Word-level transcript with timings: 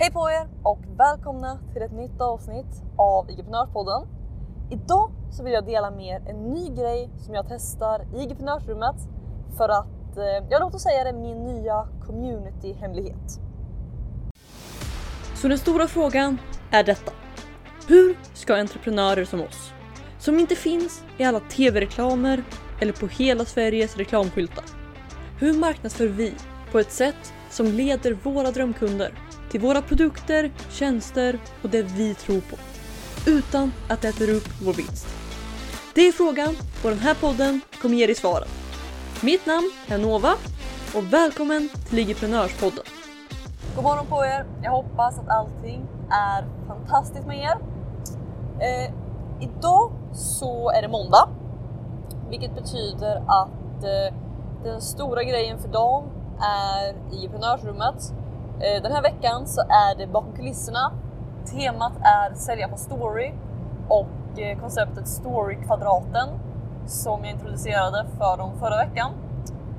Hej 0.00 0.10
på 0.12 0.30
er 0.30 0.48
och 0.62 0.78
välkomna 0.96 1.58
till 1.72 1.82
ett 1.82 1.92
nytt 1.92 2.20
avsnitt 2.20 2.82
av 2.96 3.30
Igeprenörspodden. 3.30 4.06
Idag 4.70 5.10
så 5.30 5.44
vill 5.44 5.52
jag 5.52 5.66
dela 5.66 5.90
med 5.90 6.06
er 6.06 6.30
en 6.30 6.36
ny 6.36 6.68
grej 6.68 7.10
som 7.16 7.34
jag 7.34 7.46
testar 7.48 8.06
i 8.16 8.22
Igeprenörsrummet 8.22 8.96
för 9.56 9.68
att, 9.68 10.16
ja 10.50 10.58
låt 10.58 10.74
oss 10.74 10.82
säga 10.82 11.04
det, 11.04 11.12
min 11.12 11.44
nya 11.44 11.88
community-hemlighet. 12.06 13.40
Så 15.34 15.48
den 15.48 15.58
stora 15.58 15.86
frågan 15.86 16.38
är 16.70 16.84
detta. 16.84 17.12
Hur 17.88 18.18
ska 18.34 18.56
entreprenörer 18.56 19.24
som 19.24 19.40
oss, 19.40 19.72
som 20.18 20.38
inte 20.38 20.54
finns 20.54 21.02
i 21.16 21.24
alla 21.24 21.40
tv-reklamer 21.40 22.42
eller 22.80 22.92
på 22.92 23.06
hela 23.06 23.44
Sveriges 23.44 23.96
reklamskyltar, 23.96 24.64
hur 25.38 25.54
marknadsför 25.54 26.06
vi 26.06 26.34
på 26.72 26.78
ett 26.78 26.92
sätt 26.92 27.32
som 27.50 27.66
leder 27.66 28.12
våra 28.12 28.50
drömkunder 28.50 29.27
till 29.50 29.60
våra 29.60 29.82
produkter, 29.82 30.52
tjänster 30.70 31.38
och 31.62 31.68
det 31.68 31.82
vi 31.82 32.14
tror 32.14 32.40
på. 32.40 32.56
Utan 33.30 33.72
att 33.88 34.02
det 34.02 34.08
äter 34.08 34.30
upp 34.30 34.48
vår 34.62 34.72
vinst. 34.72 35.06
Det 35.94 36.08
är 36.08 36.12
frågan 36.12 36.56
och 36.84 36.90
den 36.90 36.98
här 36.98 37.14
podden 37.14 37.60
kommer 37.82 37.96
ge 37.96 38.06
dig 38.06 38.14
svaren. 38.14 38.48
Mitt 39.22 39.46
namn 39.46 39.70
är 39.88 39.98
Nova 39.98 40.34
och 40.94 41.12
välkommen 41.12 41.68
till 41.88 41.96
Ligiprenörspodden. 41.96 42.84
God 43.74 43.84
morgon 43.84 44.06
på 44.06 44.24
er! 44.24 44.46
Jag 44.62 44.70
hoppas 44.70 45.18
att 45.18 45.28
allting 45.28 45.86
är 46.10 46.44
fantastiskt 46.66 47.26
med 47.26 47.38
er. 47.38 47.58
Eh, 48.60 48.94
idag 49.40 49.92
så 50.12 50.70
är 50.70 50.82
det 50.82 50.88
måndag, 50.88 51.28
vilket 52.30 52.54
betyder 52.54 53.16
att 53.16 53.84
eh, 53.84 54.14
den 54.64 54.80
stora 54.80 55.22
grejen 55.22 55.58
för 55.58 55.68
dagen 55.68 56.10
är 56.40 56.88
i 56.90 57.26
entreprenörsrummet. 57.26 58.12
Eh, 58.60 58.82
den 58.82 58.92
här 58.92 59.02
veckan 59.02 59.46
så 59.46 59.60
är 59.60 59.98
det 59.98 60.06
bakom 60.06 60.32
kulisserna. 60.32 60.92
Temat 61.46 61.92
är 62.02 62.34
sälja 62.34 62.68
på 62.68 62.76
story 62.76 63.32
och 63.88 64.40
eh, 64.40 64.58
konceptet 64.58 65.08
storykvadraten 65.08 66.28
som 66.86 67.24
jag 67.24 67.32
introducerade 67.32 68.06
för 68.18 68.36
dem 68.36 68.50
förra 68.58 68.76
veckan. 68.76 69.10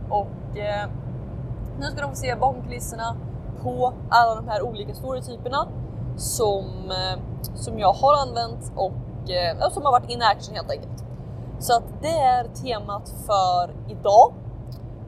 Och 0.09 0.57
eh, 0.57 0.89
nu 1.79 1.85
ska 1.85 2.01
de 2.01 2.09
få 2.09 2.15
se 2.15 2.35
bakom 2.35 2.63
kulisserna 2.63 3.15
på 3.63 3.93
alla 4.09 4.35
de 4.35 4.47
här 4.47 4.61
olika 4.61 4.93
storytyperna 4.93 5.67
som, 6.17 6.65
eh, 6.91 7.19
som 7.55 7.79
jag 7.79 7.93
har 7.93 8.27
använt 8.27 8.71
och 8.75 9.29
eh, 9.29 9.69
som 9.69 9.85
har 9.85 9.91
varit 9.91 10.09
in 10.09 10.21
action 10.21 10.55
helt 10.55 10.71
enkelt. 10.71 11.03
Så 11.59 11.77
att 11.77 12.01
det 12.01 12.19
är 12.19 12.43
temat 12.43 13.13
för 13.25 13.91
idag 13.91 14.33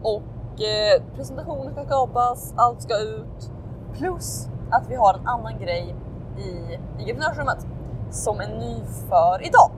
och 0.04 0.62
eh, 0.62 1.02
presentationen 1.16 1.74
ska 1.74 1.86
skapas, 1.86 2.54
allt 2.58 2.82
ska 2.82 3.00
ut 3.00 3.52
plus 3.98 4.48
att 4.70 4.90
vi 4.90 4.96
har 4.96 5.14
en 5.14 5.28
annan 5.28 5.60
grej 5.60 5.96
i 6.38 6.78
entreprenörsrummet 7.00 7.68
som 8.10 8.40
är 8.40 8.48
ny 8.48 8.86
för 9.10 9.48
idag. 9.48 9.72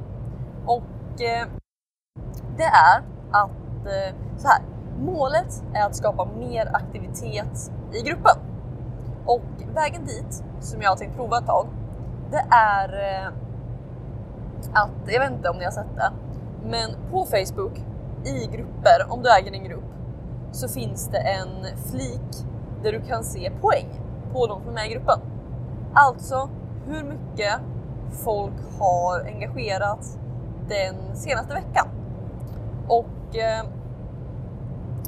Och 0.65 1.21
eh, 1.21 1.47
det 2.57 2.63
är 2.63 3.03
att 3.31 3.85
eh, 3.85 4.15
så 4.37 4.47
här. 4.47 4.61
Målet 4.99 5.63
är 5.73 5.85
att 5.85 5.95
skapa 5.95 6.25
mer 6.25 6.75
aktivitet 6.75 7.71
i 7.93 8.01
gruppen 8.01 8.37
och 9.25 9.41
vägen 9.75 10.05
dit 10.05 10.43
som 10.59 10.81
jag 10.81 10.89
har 10.89 10.95
tänkt 10.95 11.15
prova 11.15 11.37
ett 11.37 11.45
tag. 11.45 11.67
Det 12.31 12.45
är 12.55 12.93
eh, 12.93 13.27
att 14.73 14.89
jag 15.07 15.19
vet 15.19 15.31
inte 15.31 15.49
om 15.49 15.57
ni 15.57 15.63
har 15.63 15.71
sett 15.71 15.95
det, 15.95 16.11
men 16.63 16.89
på 17.11 17.25
Facebook 17.25 17.77
i 18.25 18.47
grupper, 18.47 19.05
om 19.09 19.23
du 19.23 19.29
äger 19.29 19.53
en 19.53 19.63
grupp, 19.63 19.93
så 20.51 20.67
finns 20.67 21.07
det 21.07 21.17
en 21.17 21.77
flik 21.91 22.45
där 22.83 22.91
du 22.91 23.01
kan 23.01 23.23
se 23.23 23.51
poäng 23.61 24.02
på 24.33 24.47
de 24.47 24.61
som 24.61 24.69
är 24.69 24.73
med 24.73 24.87
i 24.87 24.93
gruppen. 24.93 25.19
Alltså 25.93 26.49
hur 26.85 27.03
mycket 27.03 27.59
folk 28.11 28.53
har 28.79 29.25
engagerat 29.25 30.19
den 30.69 31.15
senaste 31.15 31.53
veckan. 31.53 31.87
Och 32.87 33.35
eh, 33.35 33.65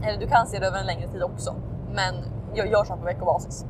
eller 0.03 0.19
du 0.19 0.27
kan 0.27 0.47
se 0.47 0.59
det 0.59 0.67
över 0.67 0.79
en 0.79 0.85
längre 0.85 1.07
tid 1.07 1.23
också, 1.23 1.55
men 1.93 2.15
jag 2.53 2.67
gör 2.67 2.83
så 2.83 2.95
på 2.95 3.05
veckobasis. 3.05 3.65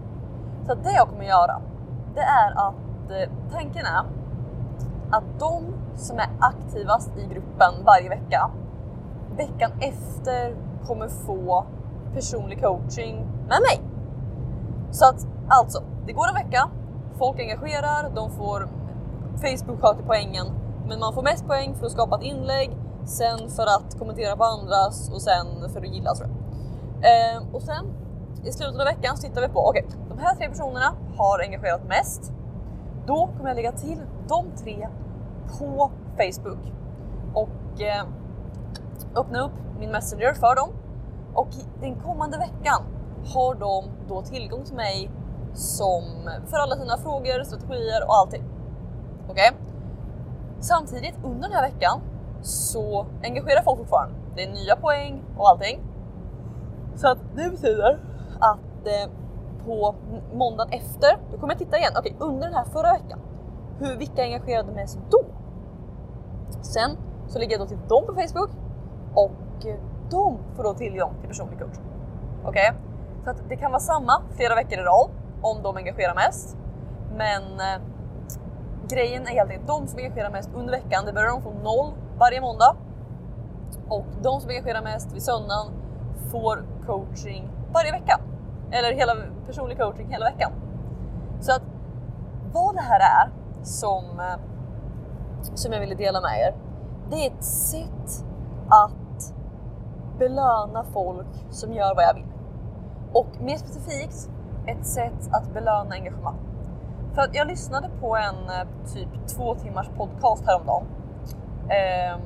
Så 0.68 0.76
det 0.76 0.92
jag 0.92 1.08
kommer 1.08 1.24
göra, 1.24 1.62
det 2.16 2.22
är 2.22 2.68
att 2.68 3.12
eh, 3.12 3.30
tanken 3.52 3.86
är 3.86 4.06
att 5.12 5.40
de 5.40 5.64
som 5.96 6.20
är 6.20 6.30
aktivast 6.40 7.18
i 7.18 7.34
gruppen 7.34 7.74
varje 7.86 8.10
vecka, 8.10 8.52
veckan 9.38 9.72
efter 9.80 10.56
kommer 10.88 11.08
få 11.08 11.66
personlig 12.14 12.62
coaching 12.62 13.16
med 13.48 13.60
mig. 13.62 13.82
Så 14.92 15.06
att 15.06 15.28
alltså, 15.48 15.84
det 16.06 16.14
går 16.14 16.28
en 16.28 16.34
vecka, 16.34 16.70
folk 17.18 17.40
engagerar, 17.40 18.12
de 18.16 18.32
får 18.32 18.70
Facebook 19.42 19.82
sköter 19.82 20.04
poängen, 20.04 20.48
men 20.88 21.00
man 21.00 21.14
får 21.14 21.24
mest 21.24 21.48
poäng 21.48 21.76
för 21.76 21.86
att 21.86 21.92
skapa 21.92 22.16
ett 22.16 22.24
inlägg, 22.24 22.78
sen 23.06 23.50
för 23.50 23.64
att 23.64 24.00
kommentera 24.00 24.36
på 24.36 24.44
andras 24.44 25.10
och 25.10 25.22
sen 25.22 25.70
för 25.74 25.80
att 25.80 25.96
gilla 25.96 26.16
tror 26.16 26.30
jag. 26.30 26.36
Eh, 27.06 27.44
och 27.54 27.62
sen 27.62 27.86
i 28.44 28.52
slutet 28.52 28.80
av 28.80 28.86
veckan 28.86 29.18
så 29.18 29.28
tittar 29.28 29.42
vi 29.42 29.48
på, 29.48 29.70
okej, 29.70 29.86
okay, 29.88 30.00
de 30.10 30.18
här 30.18 30.36
tre 30.36 30.50
personerna 30.50 30.94
har 31.18 31.40
engagerat 31.40 31.88
mest. 31.88 32.32
Då 33.08 33.30
kommer 33.38 33.50
jag 33.50 33.56
lägga 33.56 33.72
till 33.72 34.02
de 34.28 34.46
tre 34.64 34.88
på 35.60 35.92
Facebook 36.18 36.74
och 37.34 37.82
eh, 37.82 38.06
öppna 39.16 39.40
upp 39.40 39.52
min 39.80 39.92
Messenger 39.92 40.34
för 40.34 40.56
dem. 40.56 40.70
Och 41.34 41.48
den 41.82 41.96
kommande 41.96 42.38
veckan 42.38 42.82
har 43.34 43.56
de 43.56 43.86
då 44.08 44.22
tillgång 44.22 44.64
till 44.64 44.76
mig 44.76 45.12
som 45.56 46.04
för 46.48 46.58
alla 46.58 46.76
sina 46.76 46.98
frågor, 46.98 47.44
strategier 47.44 48.08
och 48.08 48.16
allting. 48.16 48.44
Okej? 49.30 49.52
Okay? 49.52 49.66
Samtidigt 50.60 51.16
under 51.24 51.42
den 51.42 51.52
här 51.52 51.72
veckan 51.72 52.02
så 52.42 53.06
engagerar 53.24 53.62
folk 53.62 53.78
fortfarande. 53.78 54.16
Det 54.36 54.44
är 54.44 54.52
nya 54.52 54.76
poäng 54.76 55.24
och 55.38 55.50
allting. 55.50 55.80
Så 56.96 57.08
att 57.08 57.18
det 57.36 57.50
betyder 57.50 58.00
att 58.40 58.88
eh, 58.88 59.12
på 59.66 59.96
måndagen 60.34 60.74
efter, 60.74 61.18
då 61.32 61.38
kommer 61.38 61.54
jag 61.54 61.60
titta 61.60 61.78
igen. 61.78 61.92
Okej, 61.98 62.16
okay, 62.16 62.28
under 62.28 62.48
den 62.48 62.56
här 62.56 62.66
förra 62.66 62.92
veckan, 62.92 63.20
hur, 63.80 63.98
vilka 63.98 64.24
engagerade 64.24 64.72
mest 64.72 65.00
då? 65.10 65.26
Sen 66.62 66.98
så 67.28 67.40
lägger 67.40 67.52
jag 67.52 67.62
då 67.62 67.68
till 67.68 67.88
dem 67.88 68.06
på 68.06 68.14
Facebook 68.14 68.50
och 69.14 69.66
de 70.12 70.38
får 70.56 70.64
då 70.64 70.74
tillgång 70.74 71.14
till 71.20 71.30
personlig 71.30 71.60
coach. 71.60 71.78
Okej? 72.46 72.70
Okay? 72.70 72.82
Så 73.24 73.30
att 73.30 73.50
det 73.50 73.56
kan 73.56 73.72
vara 73.72 73.80
samma 73.80 74.22
flera 74.36 74.56
veckor 74.56 74.80
i 74.80 74.82
rad 74.82 75.10
om 75.46 75.64
de 75.64 75.78
engagerar 75.78 76.16
mest. 76.16 76.58
Men 77.16 77.44
eh, 77.44 77.82
grejen 78.88 79.22
är 79.22 79.32
helt 79.32 79.52
enkelt 79.52 79.68
de 79.68 79.88
som 79.88 80.00
engagerar 80.00 80.32
mest 80.32 80.50
under 80.56 80.72
veckan, 80.72 81.06
det 81.06 81.14
börjar 81.14 81.30
de 81.30 81.42
få 81.42 81.54
noll 81.54 81.94
varje 82.20 82.42
måndag. 82.42 82.76
Och 83.90 84.06
de 84.22 84.42
som 84.42 84.50
engagerar 84.50 84.82
mest 84.82 85.14
vid 85.14 85.22
söndagen 85.22 85.68
får 86.32 86.66
coaching 86.86 87.50
varje 87.74 87.92
vecka. 87.92 88.20
Eller 88.72 88.94
hela 88.94 89.14
personlig 89.48 89.78
coaching 89.78 90.12
hela 90.12 90.26
veckan. 90.26 90.52
Så 91.40 91.52
att 91.52 91.64
vad 92.54 92.76
det 92.76 92.82
här 92.82 93.00
är 93.00 93.32
som, 93.64 94.20
eh, 94.20 94.40
som 95.54 95.74
jag 95.74 95.80
ville 95.80 95.96
dela 95.96 96.22
med 96.22 96.40
er, 96.40 96.56
det 97.10 97.26
är 97.26 97.32
ett 97.32 97.44
sätt 97.44 98.26
att 98.70 99.34
belöna 100.20 100.86
folk 100.94 101.46
som 101.50 101.74
gör 101.74 101.96
vad 101.96 102.04
jag 102.04 102.14
vill. 102.14 102.26
Och 103.14 103.42
mer 103.42 103.58
specifikt 103.58 104.30
ett 104.68 104.86
sätt 104.86 105.30
att 105.32 105.54
belöna 105.54 105.96
engagemang. 105.96 106.38
För 107.14 107.22
att 107.22 107.36
jag 107.36 107.48
lyssnade 107.48 107.90
på 108.02 108.16
en 108.18 108.36
eh, 108.36 108.94
typ 108.94 109.28
två 109.28 109.56
timmars 109.56 109.90
podcast 109.98 110.46
häromdagen 110.46 110.86
eh, 111.70 112.20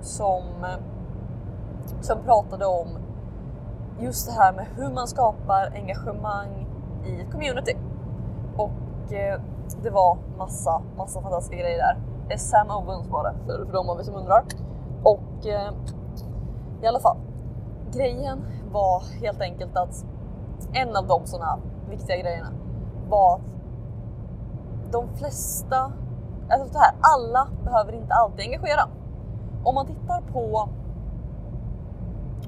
som, 0.00 0.42
som 2.00 2.18
pratade 2.24 2.66
om 2.66 2.88
just 4.00 4.26
det 4.26 4.42
här 4.42 4.52
med 4.52 4.66
hur 4.76 4.90
man 4.94 5.08
skapar 5.08 5.72
engagemang 5.74 6.66
i 7.04 7.20
ett 7.20 7.32
community. 7.32 7.76
Och 8.56 9.12
eh, 9.12 9.40
det 9.82 9.90
var 9.90 10.18
massa, 10.38 10.82
massa 10.96 11.22
fantastiska 11.22 11.56
grejer 11.56 11.78
där. 11.78 11.96
Eh, 12.28 12.36
Sam 12.36 12.70
Owens 12.70 13.08
var 13.08 13.24
det, 13.24 13.34
för, 13.46 13.66
för 13.66 13.72
de 13.72 13.88
av 13.88 13.98
er 13.98 14.02
som 14.02 14.14
undrar. 14.14 14.44
Och 15.02 15.46
eh, 15.46 15.72
i 16.82 16.86
alla 16.86 17.00
fall, 17.00 17.16
grejen 17.92 18.44
var 18.72 19.02
helt 19.20 19.40
enkelt 19.40 19.76
att 19.76 20.04
en 20.72 20.96
av 20.96 21.06
de 21.06 21.26
sådana 21.26 21.58
viktiga 21.90 22.16
grejerna 22.16 22.52
var 23.08 23.34
att 23.34 23.52
de 24.92 25.08
flesta, 25.16 25.92
alltså 26.50 26.72
så 26.72 26.78
här, 26.78 26.94
alla 27.00 27.48
behöver 27.64 27.92
inte 27.92 28.14
alltid 28.14 28.40
engagera. 28.40 28.88
Om 29.64 29.74
man 29.74 29.86
tittar 29.86 30.20
på 30.20 30.68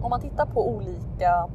om 0.05 0.11
man 0.11 0.21
tittar 0.21 0.47
på 0.47 0.69
olika 0.69 1.49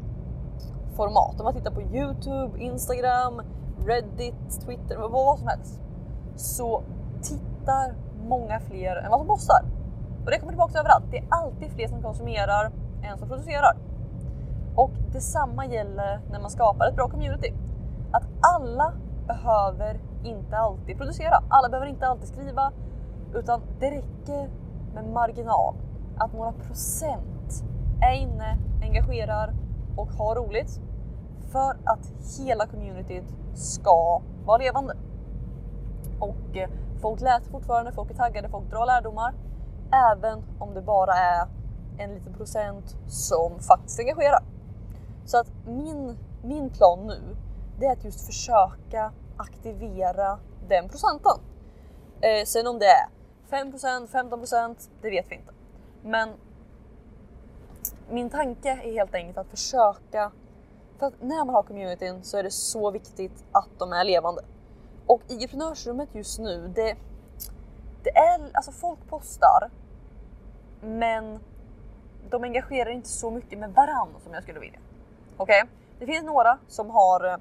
format, 0.96 1.40
om 1.40 1.44
man 1.44 1.54
tittar 1.54 1.72
på 1.72 1.82
Youtube, 1.82 2.60
Instagram, 2.60 3.42
Reddit, 3.86 4.62
Twitter, 4.66 4.98
vad 5.10 5.40
som 5.40 5.48
helst, 5.48 5.82
så 6.36 6.84
tittar 7.22 7.96
många 8.24 8.60
fler 8.60 8.96
än 8.96 9.12
vad 9.12 9.20
som 9.20 9.28
postar. 9.28 9.66
Och 10.26 10.32
det 10.32 10.40
kommer 10.40 10.52
tillbaka 10.52 10.80
överallt. 10.80 11.06
Det 11.12 11.18
är 11.18 11.26
alltid 11.30 11.72
fler 11.72 11.88
som 11.88 12.02
konsumerar 12.02 12.72
än 13.04 13.18
som 13.18 13.28
producerar. 13.28 13.78
Och 14.80 14.92
detsamma 15.12 15.66
gäller 15.66 16.22
när 16.32 16.40
man 16.40 16.50
skapar 16.50 16.88
ett 16.88 16.96
bra 16.96 17.10
community. 17.10 17.54
Att 18.12 18.24
alla 18.42 18.94
behöver 19.28 20.00
inte 20.24 20.58
alltid 20.58 20.98
producera. 20.98 21.44
Alla 21.50 21.70
behöver 21.70 21.88
inte 21.88 22.08
alltid 22.08 22.28
skriva. 22.28 22.72
Utan 23.34 23.62
det 23.80 23.92
räcker 23.92 24.50
med 24.94 25.06
marginal. 25.06 25.76
Att 26.18 26.34
några 26.34 26.52
procent 26.52 27.64
är 28.02 28.14
inne, 28.14 28.58
engagerar 28.82 29.54
och 29.98 30.08
har 30.08 30.36
roligt. 30.36 30.82
För 31.52 31.70
att 31.84 32.14
hela 32.40 32.68
communityt 32.68 33.26
ska 33.54 34.22
vara 34.46 34.58
levande. 34.58 34.94
Och 36.20 36.58
eh, 36.58 36.70
folk 37.02 37.22
läser 37.22 37.52
fortfarande, 37.52 37.92
folk 37.92 38.12
är 38.12 38.16
taggade, 38.16 38.50
folk 38.50 38.70
drar 38.70 38.86
lärdomar. 38.86 39.34
Även 40.12 40.44
om 40.60 40.74
det 40.74 40.82
bara 40.82 41.14
är 41.14 41.48
en 41.98 42.14
liten 42.14 42.34
procent 42.34 42.98
som 43.08 43.60
faktiskt 43.60 44.00
engagerar. 44.00 44.59
Så 45.30 45.38
att 45.38 45.48
min, 45.66 46.18
min 46.44 46.70
plan 46.70 47.08
nu, 47.08 47.36
det 47.80 47.86
är 47.86 47.92
att 47.92 48.04
just 48.04 48.26
försöka 48.26 49.12
aktivera 49.38 50.40
den 50.68 50.90
procenten. 50.90 51.38
Eh, 52.22 52.46
sen 52.46 52.68
om 52.68 52.80
det 52.80 52.86
är 52.86 53.10
5%, 53.50 54.08
15%, 54.08 54.90
det 55.02 55.10
vet 55.10 55.26
vi 55.30 55.36
inte. 55.36 55.54
Men 56.04 56.30
min 58.10 58.30
tanke 58.30 58.70
är 58.70 58.94
helt 58.94 59.16
enkelt 59.16 59.38
att 59.38 59.48
försöka, 59.48 60.32
för 61.00 61.08
att 61.08 61.22
när 61.22 61.46
man 61.46 61.56
har 61.56 61.64
communityn 61.64 62.24
så 62.24 62.38
är 62.38 62.44
det 62.44 62.52
så 62.52 62.92
viktigt 62.92 63.44
att 63.52 63.70
de 63.78 63.94
är 63.94 64.04
levande. 64.04 64.42
Och 65.06 65.22
i 65.28 65.34
entreprenörsrummet 65.34 66.10
just 66.16 66.40
nu, 66.40 66.72
det, 66.76 66.96
det 68.04 68.18
är, 68.18 68.52
alltså 68.54 68.72
folk 68.72 69.00
postar, 69.10 69.72
men 70.82 71.40
de 72.30 72.44
engagerar 72.44 72.90
inte 72.90 73.10
så 73.10 73.32
mycket 73.32 73.60
med 73.60 73.74
varandra 73.74 74.20
som 74.20 74.34
jag 74.34 74.44
skulle 74.44 74.60
vilja. 74.60 74.80
Okej? 75.40 75.62
Okay? 75.64 75.76
Det 76.00 76.06
finns 76.06 76.24
några 76.24 76.58
som 76.68 76.90
har 76.90 77.28
eh, 77.28 77.38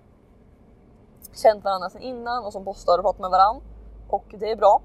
känt 1.32 1.64
varandra 1.64 1.90
sedan 1.90 2.02
innan 2.02 2.44
och 2.44 2.52
som 2.52 2.64
postar 2.64 2.98
och 2.98 3.04
pratar 3.04 3.20
med 3.20 3.30
varandra 3.30 3.62
och 4.08 4.24
det 4.38 4.50
är 4.50 4.56
bra. 4.56 4.82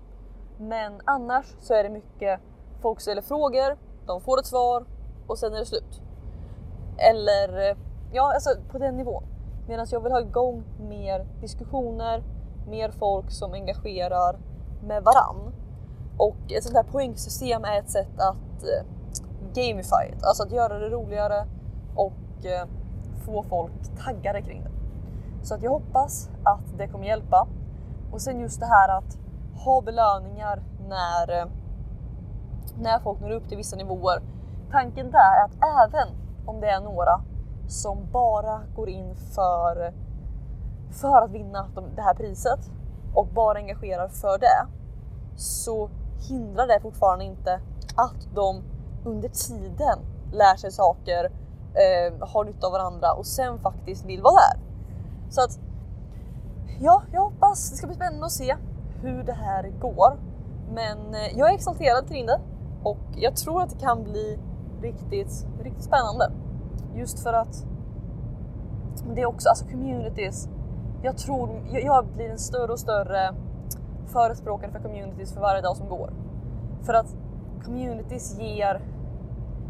Men 0.58 1.02
annars 1.06 1.46
så 1.60 1.74
är 1.74 1.84
det 1.84 1.90
mycket 1.90 2.40
folk 2.82 3.02
ställer 3.02 3.22
frågor, 3.22 3.78
de 4.06 4.22
får 4.22 4.40
ett 4.40 4.46
svar 4.46 4.86
och 5.28 5.40
sen 5.40 5.54
är 5.54 5.60
det 5.60 5.66
slut. 5.66 6.02
Eller 6.98 7.70
eh, 7.70 7.78
ja, 8.14 8.34
alltså 8.34 8.50
på 8.72 8.78
den 8.78 8.98
nivån. 8.98 9.24
Medan 9.68 9.88
jag 9.92 10.04
vill 10.04 10.12
ha 10.12 10.22
igång 10.22 10.64
mer 10.80 11.26
diskussioner, 11.42 12.24
mer 12.70 12.92
folk 12.92 13.32
som 13.32 13.54
engagerar 13.54 14.40
med 14.84 15.04
varann. 15.04 15.54
Och 16.18 16.52
ett 16.52 16.64
sånt 16.64 16.76
här 16.76 16.84
poängsystem 16.84 17.64
är 17.64 17.80
ett 17.80 17.90
sätt 17.90 18.20
att 18.20 18.64
eh, 18.64 18.86
gamify 19.54 20.14
it, 20.14 20.24
alltså 20.24 20.44
att 20.44 20.52
göra 20.52 20.80
det 20.80 20.90
roligare 20.90 21.48
och 21.96 22.46
eh, 22.46 22.68
få 23.26 23.44
folk 23.44 23.72
taggade 24.06 24.42
kring 24.42 24.64
det. 24.64 24.72
Så 25.46 25.56
att 25.56 25.64
jag 25.64 25.72
hoppas 25.72 26.30
att 26.44 26.78
det 26.78 26.88
kommer 26.88 27.06
hjälpa. 27.06 27.48
Och 28.12 28.22
sen 28.22 28.40
just 28.40 28.60
det 28.60 28.66
här 28.66 28.98
att 28.98 29.18
ha 29.66 29.82
belöningar 29.82 30.64
när, 30.90 31.40
eh, 31.40 31.46
när 32.78 33.00
folk 33.00 33.20
når 33.20 33.32
upp 33.32 33.48
till 33.48 33.58
vissa 33.58 33.76
nivåer. 33.76 34.22
Tanken 34.72 35.12
där 35.12 35.20
är 35.20 35.46
att 35.46 35.88
även 35.88 36.08
om 36.46 36.62
det 36.62 36.70
är 36.70 36.82
några 36.82 37.22
som 37.68 38.08
bara 38.12 38.62
går 38.76 38.90
in 38.90 39.16
för, 39.16 39.94
för 40.92 41.22
att 41.22 41.32
vinna 41.32 41.68
det 41.96 42.02
här 42.02 42.14
priset 42.14 42.60
och 43.14 43.28
bara 43.28 43.58
engagerar 43.58 44.08
för 44.08 44.38
det 44.38 44.68
så 45.36 45.90
hindrar 46.30 46.68
det 46.68 46.80
fortfarande 46.82 47.26
inte 47.26 47.60
att 47.96 48.36
de 48.36 48.64
under 49.06 49.30
tiden 49.30 50.00
lär 50.32 50.56
sig 50.56 50.72
saker, 50.72 51.32
eh, 51.74 52.28
har 52.28 52.46
nytta 52.46 52.68
av 52.68 52.74
varandra 52.74 53.14
och 53.14 53.26
sen 53.26 53.60
faktiskt 53.60 54.06
vill 54.06 54.22
vara 54.22 54.34
där. 54.34 54.60
Så 55.30 55.42
att 55.42 55.60
ja, 56.80 57.04
jag 57.12 57.22
hoppas 57.22 57.70
det 57.70 57.76
ska 57.76 57.88
bli 57.88 57.96
spännande 57.96 58.26
att 58.26 58.32
se 58.32 58.56
hur 59.02 59.24
det 59.24 59.34
här 59.34 59.70
går. 59.82 60.20
Men 60.74 60.98
eh, 61.14 61.38
jag 61.38 61.50
är 61.50 61.54
exalterad 61.54 62.08
kring 62.08 62.26
det 62.26 62.40
och 62.84 63.00
jag 63.16 63.36
tror 63.36 63.62
att 63.62 63.70
det 63.70 63.80
kan 63.80 64.04
bli 64.04 64.40
riktigt, 64.82 65.48
riktigt 65.64 65.84
spännande. 65.84 66.32
Just 66.96 67.20
för 67.20 67.34
att 67.34 67.66
det 69.16 69.22
är 69.22 69.26
också, 69.26 69.50
alltså 69.50 69.66
communities. 69.66 70.50
Jag 71.02 71.18
tror, 71.18 71.50
jag, 71.72 71.84
jag 71.84 72.06
blir 72.08 72.30
en 72.30 72.40
större 72.40 72.72
och 72.72 72.80
större 72.80 73.36
förespråkare 74.06 74.72
för 74.72 74.80
communities 74.80 75.34
för 75.34 75.42
varje 75.42 75.62
dag 75.62 75.78
som 75.78 75.90
går. 75.90 76.14
För 76.84 76.94
att 76.94 77.16
communities 77.66 78.40
ger, 78.40 78.82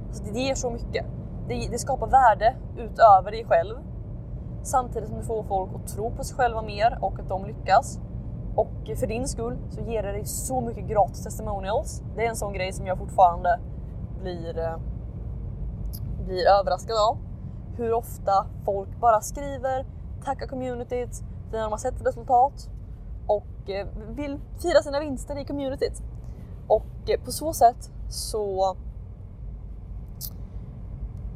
alltså 0.07 0.23
det 0.33 0.39
ger 0.39 0.55
så 0.55 0.69
mycket. 0.69 1.05
Det, 1.47 1.67
det 1.71 1.79
skapar 1.79 2.07
värde 2.07 2.55
utöver 2.77 3.31
dig 3.31 3.45
själv. 3.45 3.75
Samtidigt 4.63 5.09
som 5.09 5.17
du 5.17 5.23
får 5.23 5.43
folk 5.43 5.71
att 5.75 5.87
tro 5.87 6.11
på 6.11 6.23
sig 6.23 6.37
själva 6.37 6.61
mer 6.61 6.97
och 7.01 7.19
att 7.19 7.29
de 7.29 7.45
lyckas. 7.45 7.99
Och 8.55 8.97
för 8.99 9.07
din 9.07 9.27
skull 9.27 9.57
så 9.69 9.81
ger 9.81 10.03
det 10.03 10.11
dig 10.11 10.25
så 10.25 10.61
mycket 10.61 10.87
gratis 10.87 11.23
testimonials. 11.23 12.01
Det 12.15 12.25
är 12.25 12.29
en 12.29 12.35
sån 12.35 12.53
grej 12.53 12.73
som 12.73 12.87
jag 12.87 12.97
fortfarande 12.97 13.59
blir, 14.21 14.59
eh, 14.59 14.77
blir 16.25 16.47
överraskad 16.47 16.95
av. 17.09 17.17
Hur 17.77 17.93
ofta 17.93 18.45
folk 18.65 18.99
bara 18.99 19.21
skriver, 19.21 19.85
tackar 20.23 20.47
communityt 20.47 21.23
när 21.51 21.61
de 21.61 21.71
har 21.71 21.77
sett 21.77 22.05
resultat 22.05 22.69
och 23.27 23.69
eh, 23.69 23.87
vill 24.09 24.39
fira 24.61 24.81
sina 24.81 24.99
vinster 24.99 25.37
i 25.37 25.45
communityt. 25.45 26.03
Och 26.67 27.09
eh, 27.09 27.21
på 27.25 27.31
så 27.31 27.53
sätt 27.53 27.91
så 28.09 28.75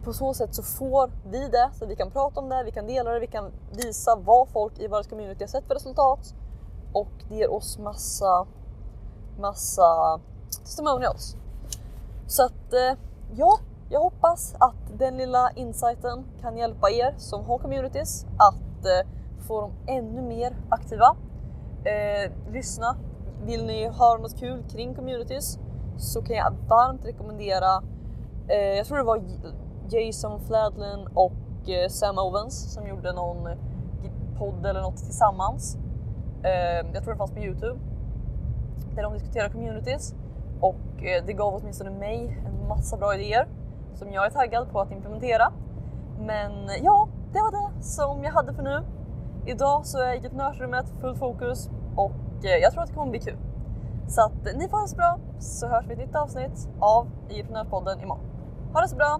på 0.07 0.13
så 0.13 0.33
sätt 0.33 0.55
så 0.55 0.63
får 0.63 1.11
vi 1.29 1.47
det, 1.47 1.69
så 1.73 1.85
vi 1.85 1.95
kan 1.95 2.11
prata 2.11 2.39
om 2.39 2.49
det, 2.49 2.63
vi 2.63 2.71
kan 2.71 2.87
dela 2.87 3.11
det, 3.11 3.19
vi 3.19 3.27
kan 3.27 3.51
visa 3.71 4.15
vad 4.15 4.49
folk 4.49 4.79
i 4.79 4.87
vårt 4.87 5.09
community 5.09 5.43
har 5.43 5.47
sett 5.47 5.67
för 5.67 5.73
resultat 5.73 6.35
och 6.93 7.11
det 7.29 7.35
ger 7.35 7.51
oss 7.51 7.77
massa, 7.77 8.47
massa 9.39 10.19
testimonials. 10.63 11.35
Så 12.27 12.43
att 12.43 12.73
eh, 12.73 12.99
ja, 13.35 13.59
jag 13.89 13.99
hoppas 13.99 14.55
att 14.59 14.99
den 14.99 15.17
lilla 15.17 15.51
insighten 15.55 16.25
kan 16.41 16.57
hjälpa 16.57 16.89
er 16.89 17.15
som 17.17 17.45
har 17.45 17.57
communities 17.57 18.25
att 18.37 18.85
eh, 18.85 19.09
få 19.47 19.61
dem 19.61 19.71
ännu 19.87 20.21
mer 20.21 20.55
aktiva. 20.69 21.15
Eh, 21.83 22.31
lyssna. 22.51 22.97
Vill 23.45 23.65
ni 23.65 23.87
höra 23.87 24.17
något 24.17 24.39
kul 24.39 24.63
kring 24.71 24.95
communities 24.95 25.59
så 25.97 26.21
kan 26.21 26.35
jag 26.35 26.53
varmt 26.69 27.05
rekommendera, 27.05 27.83
eh, 28.47 28.57
jag 28.57 28.85
tror 28.85 28.97
det 28.97 29.03
var 29.03 29.21
Jason 29.89 30.39
Fladlin 30.39 31.07
och 31.13 31.69
eh, 31.69 31.89
Sam 31.89 32.17
Owens 32.17 32.73
som 32.73 32.87
gjorde 32.87 33.13
någon 33.13 33.47
eh, 33.47 33.57
podd 34.37 34.65
eller 34.65 34.81
något 34.81 34.97
tillsammans. 34.97 35.77
Eh, 36.43 36.91
jag 36.93 37.03
tror 37.03 37.13
det 37.13 37.17
fanns 37.17 37.31
på 37.31 37.39
Youtube. 37.39 37.79
Där 38.95 39.03
de 39.03 39.13
diskuterar 39.13 39.49
communities 39.49 40.15
och 40.61 40.75
det 41.25 41.33
gav 41.33 41.55
åtminstone 41.55 41.89
mig 41.89 42.43
en 42.45 42.67
massa 42.67 42.97
bra 42.97 43.15
idéer 43.15 43.47
som 43.93 44.11
jag 44.11 44.25
är 44.25 44.29
taggad 44.29 44.71
på 44.71 44.81
att 44.81 44.91
implementera. 44.91 45.53
Men 46.19 46.51
ja, 46.83 47.07
det 47.33 47.39
var 47.39 47.51
det 47.51 47.83
som 47.83 48.23
jag 48.23 48.31
hade 48.31 48.53
för 48.53 48.63
nu. 48.63 48.85
Idag 49.45 49.85
så 49.85 49.97
är 49.97 50.15
entreprenörsrummet 50.15 50.85
fullt 51.01 51.19
fokus 51.19 51.69
och 51.95 52.11
jag 52.41 52.71
tror 52.71 52.83
att 52.83 52.89
det 52.89 52.95
kommer 52.95 53.11
bli 53.11 53.19
kul. 53.19 53.37
Så 54.07 54.21
att 54.21 54.55
ni 54.55 54.69
får 54.69 54.77
ha 54.77 54.83
det 54.83 54.89
så 54.89 54.95
bra 54.95 55.19
så 55.39 55.67
hörs 55.67 55.85
vi 55.87 55.89
i 55.89 55.93
ett 55.93 55.99
nytt 55.99 56.15
avsnitt 56.15 56.69
av 56.79 57.07
Entreprenörspodden 57.29 58.01
imorgon. 58.01 58.25
Ha 58.73 58.81
det 58.81 58.87
så 58.87 58.95
bra! 58.95 59.19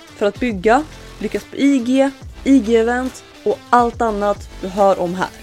för 0.21 0.25
att 0.27 0.39
bygga, 0.39 0.83
lyckas 1.19 1.43
på 1.43 1.55
IG, 1.55 2.09
IG-event 2.43 3.23
och 3.43 3.59
allt 3.69 4.01
annat 4.01 4.49
du 4.61 4.67
hör 4.67 4.99
om 4.99 5.15
här. 5.15 5.40